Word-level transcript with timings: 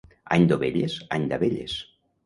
Any 0.37 0.47
d'ovelles, 0.53 0.97
any 1.19 1.31
d'abelles. 1.33 1.81